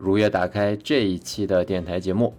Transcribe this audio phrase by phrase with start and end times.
[0.00, 2.32] 如约打开这一期的电台节目。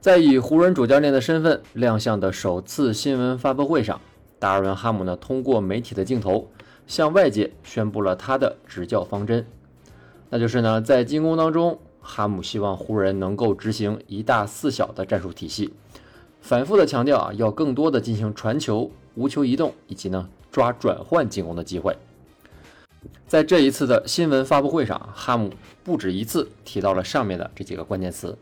[0.00, 3.98] 在以湖人主教练的身份亮相的首次新闻发布会上，
[4.38, 6.50] 达尔文·哈姆呢通过媒体的镜头
[6.86, 9.46] 向外界宣布了他的执教方针，
[10.28, 15.72] 那就是呢在进攻当中，哈姆希望湖人能够执行一大四小的战术体系，
[16.42, 21.96] 反复的强调啊要更多的进行传球、无球移动以及呢抓转换进攻的机会。
[23.26, 25.52] 在这一次的新闻发布会上，哈姆
[25.84, 28.36] 不止一次提到了上面的这几个关键词。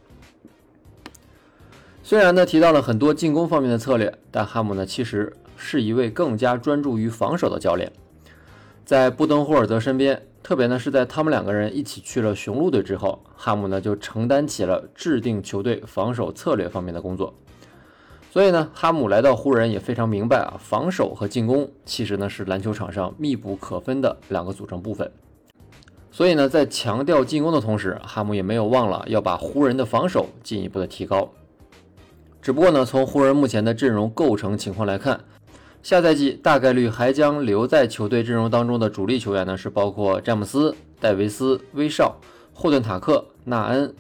[2.03, 7.93] 虽然呢提到了很多进攻方面的策略，但哈姆呢其实是一位更加专注于防守的教练。
[8.87, 17.35] 在布登霍尔德身边，特别呢是在他们两个人一起去了雄鹿队之后，哈姆呢就承担起了制定球队防守策略方面的工作。
[18.31, 25.11] 所以呢，哈姆来到湖人也非常明白啊，防守和进攻其实呢是篮球场上密不可分的两个组成部分。
[26.11, 31.31] 所以呢，在强调进攻的同时，哈姆也没有忘了要把湖人的防守进一步的提高。
[32.43, 35.21] 只不过呢，从湖人目前的阵容构成情况来看，
[35.83, 42.17] 下赛季大概率还将留在球队阵容当中的主力球员呢是包括詹姆斯、戴维斯、威少、
[42.53, 43.95] 霍顿塔克、纳恩。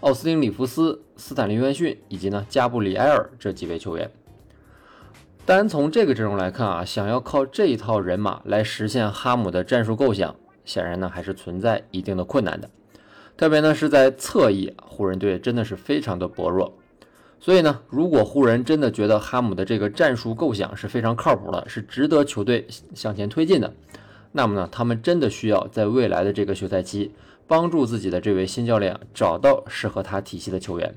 [0.00, 4.10] 奥斯汀·里弗斯、斯坦利·约翰逊以及呢加布里埃尔这几位球员，
[5.44, 10.34] 单从这个阵容来看啊，想要靠这一套人马来实现哈姆的战术构想，
[10.64, 12.70] 显然呢还是存在一定的困难的。
[13.36, 16.72] 特别呢是在侧翼，湖人队真的是非常的薄弱。
[17.38, 23.74] 所以呢，如果湖人真的觉得哈姆的这个战术构想是非常靠谱的，是值得球队向前推进的，
[24.32, 27.12] 那么呢，他们真的需要在未来的这个休赛期。
[27.50, 30.94] 帮助自己的这位新教练找到适合他体系的球员。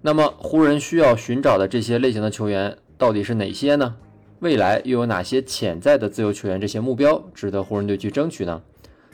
[0.00, 3.94] 那么，湖人需要寻找的这些类型的球员到底是哪些呢？
[4.38, 6.58] 未来又有哪些潜在的自由球员？
[6.58, 8.62] 这些目标值得湖人队去争取呢？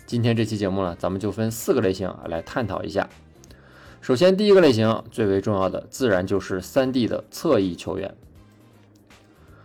[0.07, 3.11] 今天这期节目呢，咱们就分四个类型来探讨一下。
[4.01, 8.15] 首先，第一个类型最为重要的，自然就是三 D 的侧翼球员。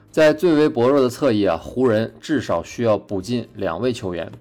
[0.09, 4.31] 在最为薄弱的侧翼啊，湖人至少需要补进两位球员。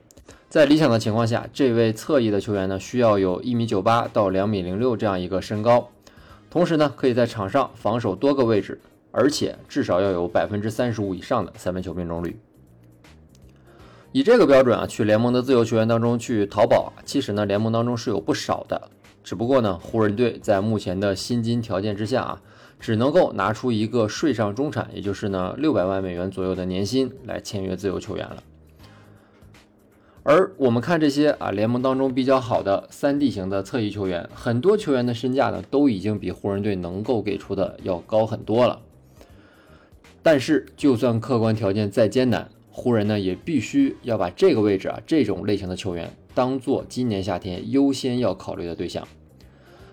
[0.51, 5.89] 在理想的情况下，这位侧翼的球员呢，需要有一米九八到两米零六这样一个身高，
[6.51, 8.81] 同时呢，可以在场上防守多个位置，
[9.13, 12.37] 而且至少要有百分之三十五以上的三分球命中率。
[14.11, 18.91] 以这个标准啊，去联盟的自由球员当中去淘宝，其实呢，联盟当中是有不少的，
[19.23, 22.43] 只不过呢，湖人队在目前的薪金条件之下啊，
[22.81, 28.43] 只能够拿出一个税上中产，也就是呢六百万美元左右的年薪来签约自由球员了。
[30.23, 38.81] 而我们看这些啊，联盟当中比较好的三 D 型的侧翼球员，很多球员的身价呢都已经比湖人队能够给出的要高很多了。
[40.23, 49.09] 但是，就算客观条件再艰难，湖人呢也必须要把这个位置啊这种类型的球员当做今年夏天优先要考虑的对象。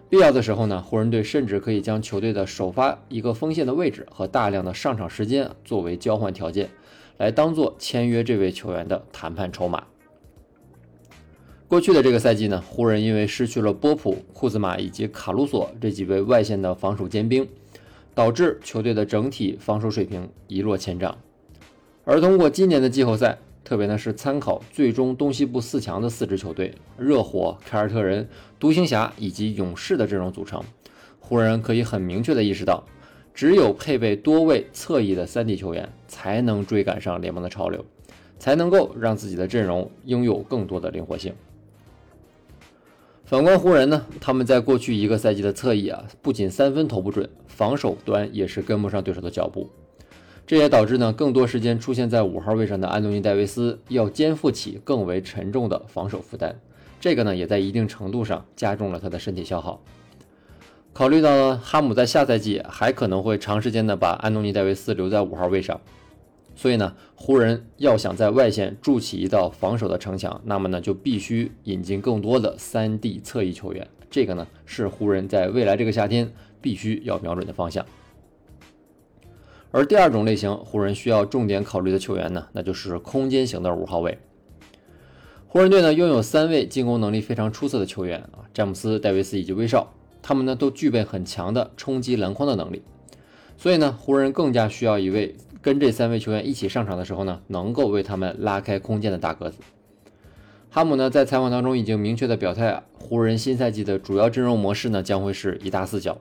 [0.09, 6.69] 必要的时候呢，湖人队甚至可以将球队的首发一个锋线的位置和大量的上场时间作为交换条件，
[7.17, 9.85] 来当做签约这位球员的谈判筹码。
[11.69, 17.45] 过去的这个赛季呢，湖人因为失去了波普、库兹马以及卡鲁索这几位外线的防守尖兵，
[18.15, 21.17] 导致球队的整体防守水平一落千丈。
[22.05, 30.63] 而通过今年的季后赛，特别呢是参考最终东西部四强的四支球队——热火、凯尔特人、独行侠以及勇士的阵容组成，
[31.19, 32.85] 湖人可以很明确的意识到，
[33.33, 37.83] 只有配备多位侧翼的三 D 球员，才能追赶上联盟的潮流，
[38.39, 41.33] 才能够让自己的阵容拥有更多的灵活性。
[43.27, 49.69] 反观湖人呢，他们在过去一个赛季的侧翼啊，不仅三分投不准，防守端也是跟不上对手的脚步。
[50.45, 56.57] 这也导致呢，更多时间出现在五号位上的安东尼·戴维斯要肩负起更为沉重的防守负担。
[57.01, 59.83] 这个呢，也在一定程度上加重了他的身体消耗。
[60.93, 65.81] 考虑到，哈姆在下赛季还可能会长时间的把安东尼·戴维斯留在五号位上。
[66.57, 73.87] 所以呢，湖人要想在外线筑起一道防守的城墙，那么呢，就必须引进更多的三 D 侧翼球员。
[74.09, 77.85] 这个呢，是湖人在未来这个夏天必须要瞄准的方向。
[79.69, 84.17] 而第二种类型，湖人需要重点考虑的球员呢，那就是空间型的五号位。
[85.45, 89.93] 湖人队呢，拥有三位进攻能力非常出色的球员啊，詹姆斯、戴维斯以及威少。
[90.23, 92.81] 他们呢都具备很强的冲击篮筐的能力。
[93.59, 99.57] 所以呢，湖人更加需要一位跟这三位球员一起上场的时候呢，能够为他们拉开空间的大个子。
[100.69, 106.19] 哈姆呢在采访当中已经明确的表态啊，湖人新赛季的主要阵容模式呢将会是一大四小。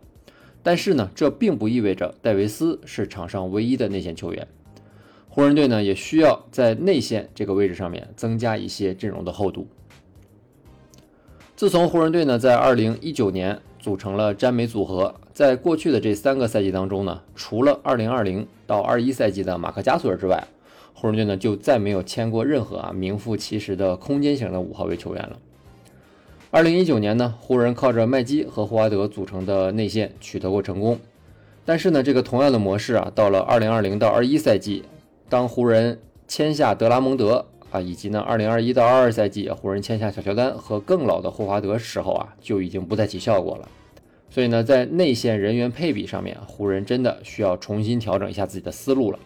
[0.63, 4.49] 但是呢，这并不意味着戴维斯是场上唯一的内线球员。
[5.29, 9.69] 湖人队呢也需要在内线这个位置上面增加一些阵容的厚度。
[11.55, 20.43] 自从湖人队呢在2019年组成了詹美组合，在过去的这三个赛季当中呢，除了2020到21赛季的马克加索尔之外，
[20.95, 25.37] 湖人队呢就再没有签过任何啊名副其实的空间型的五号位球员了。
[26.53, 30.99] 2019年呢，湖人靠着麦基和霍华德组成的内线取得过成功，
[31.67, 34.85] 但是呢，这个同样的模式啊，到了2020到21赛季。
[35.29, 43.69] 当湖人签下德拉蒙德啊，以及呢，二零二一到二二赛季湖人签下小乔丹和更老的霍华德时候啊，就已经不再起效果了。
[44.37, 49.19] 所以呢，在内线人员配比上面，湖人真的需要重新调整一下自己的思路了。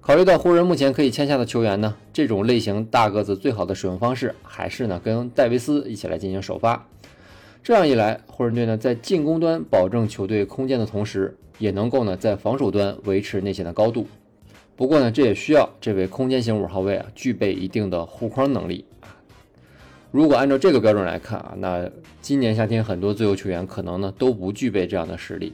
[0.00, 6.86] 考虑到湖人目前可以签下的球员呢，这种类型大个子最好的使用方式还是呢，跟戴维斯一起来进行首发。
[7.60, 14.06] 这样一来，湖人队呢在进攻端保证球队空间的同时，也能够呢在防守端维持内线的高度。
[14.76, 18.84] 不过呢，这也需要这位空间型五号位啊具备一定的护框能力。
[20.12, 21.88] 如果按照这个标准来看啊，那
[22.20, 25.52] 今年夏天很多自由球员可能呢都不具备这样的实力。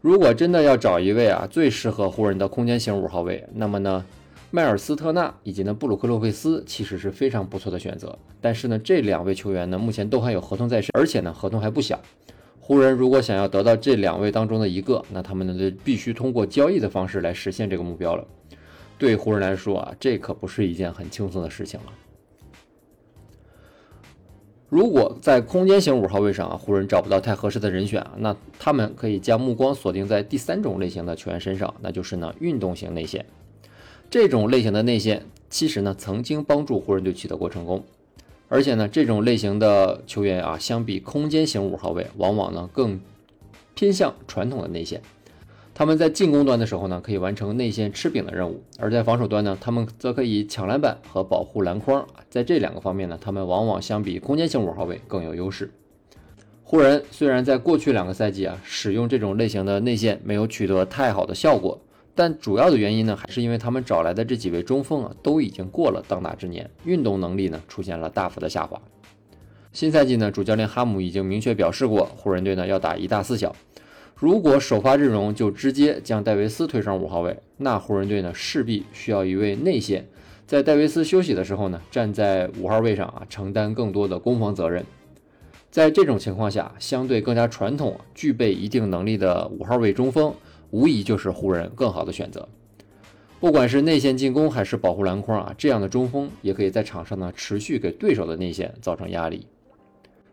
[0.00, 4.04] 如果真的要找一位啊最适合湖人的空间型五号位，那么呢，
[4.52, 8.16] 迈尔斯特纳以及呢布鲁克洛佩斯其实是非常不错的选择。
[8.40, 12.00] 但是呢，这两位球员呢目前都还有合同在身，而且呢合同还不小。
[12.60, 18.24] 湖人如果想要得到这两位当中的一个，那他们呢就必须通过交易的方式来实现这个目标了。
[18.98, 21.86] 对湖人来说啊，这可不是一件很轻松的事情了。
[24.72, 33.26] 如果在空间型五号位上啊，湖人找不到太合适的人选啊，那他们可以将目光锁定在第三种类型的球员身上，那就是呢运动型内线。
[34.08, 37.84] 这种类型的内线其实呢曾经帮助湖人队取得过成功。
[38.48, 42.98] 而且呢，这种类型的球员啊，相比空间型五号位，往往呢更
[43.74, 45.02] 偏向传统的内线。
[45.74, 52.06] 他们在进攻端的时候呢，可以完成内线吃饼的任务；而在防守端呢，他们则可以抢篮板和保护篮筐。
[52.28, 55.72] 在这两个方面呢，他们往往相比空间型五号位更有优势。
[56.62, 61.80] 湖人虽然在过去两个赛季啊，使用这种类型的内线没有取得太好的效果。
[62.14, 68.78] 但主要的原因呢，还是因为他们找来的这几位中锋啊，都已经过了当打之年，运动能力呢出现了大幅的下滑。
[69.72, 73.56] 新赛季呢，主教练哈姆已经明确表示过，湖人队呢要打一大四小。
[74.22, 80.06] 如果首发阵容就直接将戴维斯推上五号位，那湖人队呢势必需要一位内线，
[80.46, 84.86] 在戴维斯休息的时候呢，站在五号位上啊，承担更多的攻防责任。
[85.72, 90.32] 在这种情况下，相对更加传统、具备一定能力的五号位中锋。
[90.70, 92.48] 无疑就是湖人更好的选择，
[93.40, 99.48] 不管是内线进攻还是保护篮筐啊，这样的中锋也可以在场上呢持续给对手的内线造成压力。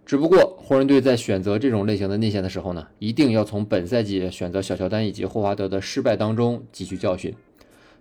[0.09, 7.31] 只不过湖人队在选择这种类型的内线的时候呢，一定要从本赛季选择小乔丹以及霍华德的失败当中汲取教训。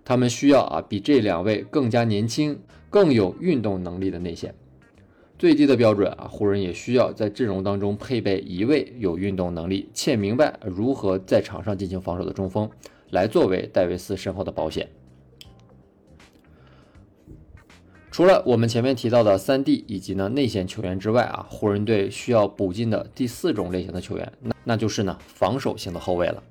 [0.06, 2.58] 他们需要啊比这两位更加年轻、
[2.88, 4.54] 更有运动能力的内线。
[5.38, 12.70] 最低的标准啊，湖人也需要在阵容当中配备一位有运动能力且明白如何在场上进行防守的中锋，
[13.10, 14.88] 来作为戴维斯身后的保险。
[18.18, 26.42] 除了我们前面提到的三 D 以及呢内线球员之外啊，湖人队需要补进的第四种类型的球员，那那就是呢防守型的后卫了。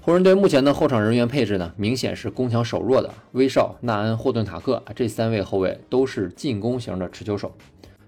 [0.00, 3.12] 湖人队目前的后场人员配置呢，明显是攻强守弱的。
[3.32, 7.52] 威少、纳恩、霍顿塔克这三位后卫都是进攻型的持球手。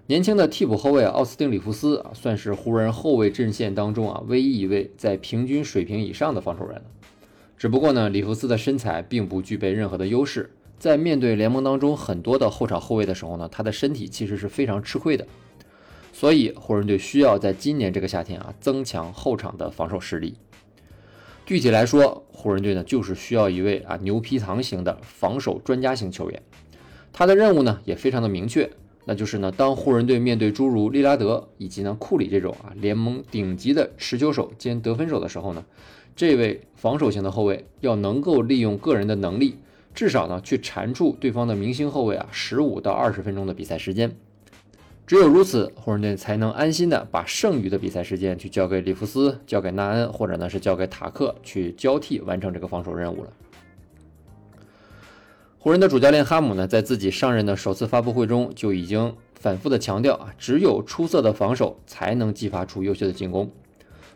[0.07, 6.81] 年轻的替补后卫奥斯汀·里弗斯啊，算是湖人后卫阵线当中啊唯一一位在平均水平以上的防守人。
[7.59, 10.49] 只不过呢，里弗斯的身材并不具备任何的优势，
[10.81, 15.27] 在面对联盟当中很多的后场后卫的时候呢，他的身体其实是非常吃亏的。
[16.11, 20.33] 所以湖人队需要在今年这个夏天啊，增强后场的防守实力。
[21.45, 26.41] 具体来说，湖人队呢就是需要一位啊牛皮糖型的防守专家型球员，
[27.13, 28.67] 他的任务呢也非常的明确，
[29.05, 35.63] 那就是呢当湖人队面对诸如利拉德以及呢库里这种啊联盟顶级的持球手兼得分手的时候呢，
[36.15, 39.57] 这位防守型的后卫要能够利用个人的能力，
[39.93, 44.15] 至少呢去缠住对方的明星后卫啊十五到二十分钟的比赛时间。
[45.07, 53.29] 只有如此，湖人队才能安心的把剩余的比赛时间去交给里弗斯、交给纳恩，或者呢是交给塔克去交替完成这个防守任务了。
[55.59, 63.51] 湖人的主教练哈姆呢，在自己上任的首次发布会中就已经反复的强调啊，只有出色的防守才能激发出优秀的进攻。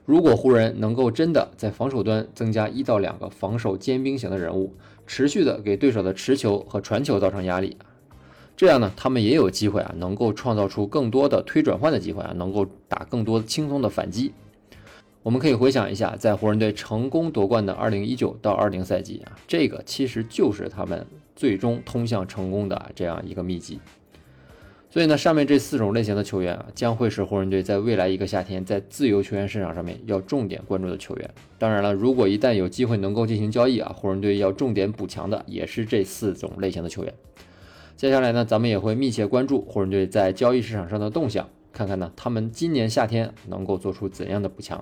[0.06, 4.72] 如果湖人能够真的在防守端增加一到两个防守尖兵型的人物，
[5.08, 7.76] 持续的给对手的持球和传球造成压力，
[8.56, 14.32] 这样呢，他们也有机会啊，能够创造出更多的推转换的机会啊，能够打更多轻松的反击。
[15.24, 21.04] 我们可以回想一下，在湖人队成功夺冠的2019到20赛季啊，这个其实就是他们
[21.36, 23.80] 最终通向成功的这样一个秘籍。
[24.96, 31.30] 所以呢，上面这四种类型的球员啊，将会是湖人队在未来一个夏天在自由球员市场上面要重点关注的球员。
[31.60, 37.14] 当然了，如果一旦有机会能够进行交易啊，湖人队要重点补强的也是这四种类型的球员。
[37.98, 44.82] 接下来呢，咱们也会密切关注湖人队在交易市场上的动向，看看呢他们今年夏天能够做出怎样的补强。